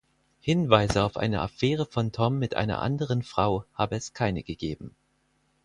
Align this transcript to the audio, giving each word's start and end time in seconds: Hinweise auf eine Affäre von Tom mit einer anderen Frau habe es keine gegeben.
Hinweise 0.39 1.03
auf 1.03 1.15
eine 1.15 1.41
Affäre 1.41 1.85
von 1.85 2.11
Tom 2.11 2.39
mit 2.39 2.55
einer 2.55 2.81
anderen 2.81 3.21
Frau 3.21 3.65
habe 3.75 3.95
es 3.95 4.13
keine 4.13 4.41
gegeben. 4.41 4.95